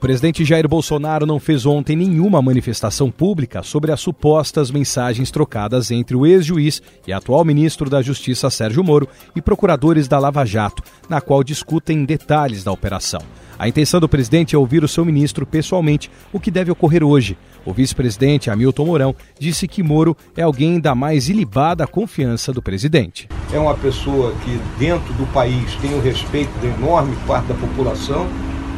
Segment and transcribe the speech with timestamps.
[0.00, 6.16] Presidente Jair Bolsonaro não fez ontem nenhuma manifestação pública sobre as supostas mensagens trocadas entre
[6.16, 11.20] o ex-juiz e atual ministro da Justiça Sérgio Moro e procuradores da Lava Jato, na
[11.20, 13.20] qual discutem detalhes da operação.
[13.58, 17.36] A intenção do presidente é ouvir o seu ministro pessoalmente, o que deve ocorrer hoje.
[17.62, 23.28] O vice-presidente Hamilton Mourão disse que Moro é alguém da mais ilibada confiança do presidente.
[23.52, 28.26] É uma pessoa que, dentro do país, tem o respeito da enorme parte da população,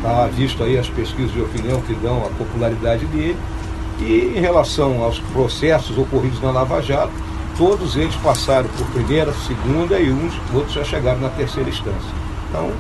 [0.03, 3.39] está visto aí as pesquisas de opinião que dão a popularidade dele.
[4.01, 7.13] E em relação aos processos ocorridos na Lava Jato,
[7.57, 12.11] todos eles passaram por primeira, segunda e uns outros já chegaram na terceira instância.
[12.49, 12.73] Então,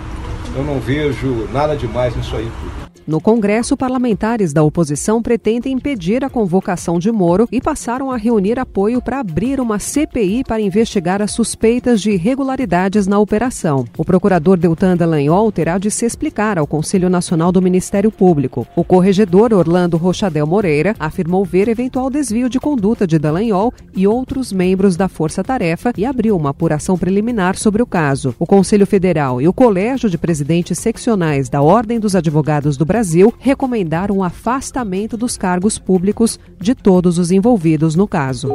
[0.56, 2.81] eu não vejo nada demais nisso aí tudo.
[3.04, 8.60] No Congresso, parlamentares da oposição pretendem impedir a convocação de Moro e passaram a reunir
[8.60, 13.84] apoio para abrir uma CPI para investigar as suspeitas de irregularidades na operação.
[13.98, 18.66] O procurador Deltan Dallagnol terá de se explicar ao Conselho Nacional do Ministério Público.
[18.76, 24.52] O corregedor Orlando Rochadel Moreira afirmou ver eventual desvio de conduta de Dallagnol e outros
[24.52, 28.32] membros da Força Tarefa e abriu uma apuração preliminar sobre o caso.
[28.38, 33.32] O Conselho Federal e o Colégio de Presidentes Seccionais da Ordem dos Advogados do Brasil
[33.38, 38.54] recomendaram o afastamento dos cargos públicos de todos os envolvidos no caso.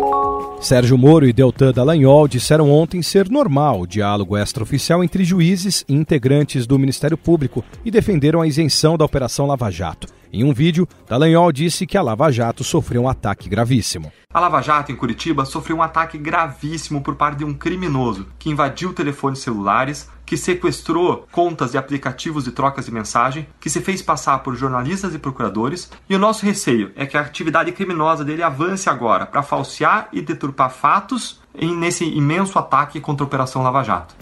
[0.62, 5.96] Sérgio Moro e Deltan Dallagnol disseram ontem ser normal o diálogo extraoficial entre juízes e
[5.96, 10.08] integrantes do Ministério Público e defenderam a isenção da Operação Lava Jato.
[10.32, 14.12] Em um vídeo, Dallagnol disse que a Lava Jato sofreu um ataque gravíssimo.
[14.34, 18.50] A Lava Jato, em Curitiba, sofreu um ataque gravíssimo por parte de um criminoso que
[18.50, 24.02] invadiu telefones celulares, que sequestrou contas de aplicativos de trocas de mensagem, que se fez
[24.02, 25.90] passar por jornalistas e procuradores.
[26.10, 30.22] E o nosso receio é que a atividade criminosa dele avance agora para falsear e
[30.22, 34.16] deturpar fatos nesse imenso ataque contra a Operação Lava Jato.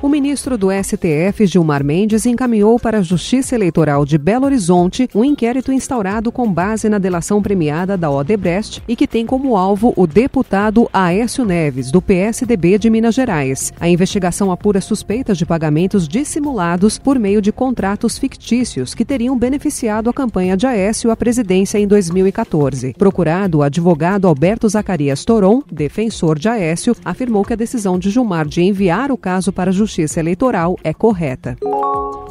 [0.00, 5.24] O ministro do STF, Gilmar Mendes, encaminhou para a Justiça Eleitoral de Belo Horizonte um
[5.24, 10.06] inquérito instaurado com base na delação premiada da Odebrecht e que tem como alvo o
[10.06, 13.72] deputado Aécio Neves, do PSDB de Minas Gerais.
[13.80, 20.08] A investigação apura suspeitas de pagamentos dissimulados por meio de contratos fictícios que teriam beneficiado
[20.08, 22.94] a campanha de Aécio à presidência em 2014.
[22.96, 28.46] Procurado, o advogado Alberto Zacarias Toron, defensor de Aécio, afirmou que a decisão de Gilmar
[28.46, 29.87] de enviar o caso para a Justiça
[30.18, 31.56] Eleitoral é correta.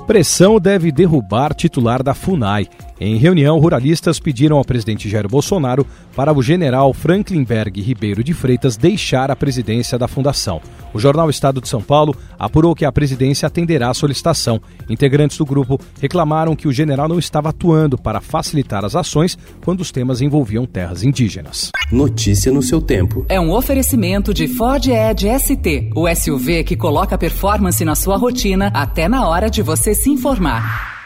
[0.08, 2.70] Pressão deve derrubar titular da FUNAI.
[3.00, 5.86] Em reunião, ruralistas pediram ao presidente Jair Bolsonaro
[6.16, 10.62] para o general Franklinberg Ribeiro de Freitas deixar a presidência da fundação.
[10.94, 14.60] O jornal Estado de São Paulo apurou que a presidência atenderá a solicitação.
[14.90, 19.82] Integrantes do grupo reclamaram que o general não estava atuando para facilitar as ações quando
[19.82, 21.70] os temas envolviam terras indígenas.
[21.92, 23.26] Notícia no seu tempo.
[23.30, 28.72] É um oferecimento de Ford Edge ST, o SUV que coloca performance na sua rotina
[28.74, 30.97] até na hora de você se informar.